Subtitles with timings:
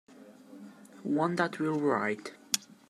[1.03, 2.33] One that will write.